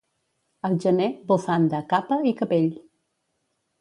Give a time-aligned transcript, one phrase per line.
[0.69, 2.69] Al gener, bufanda, capa i capell.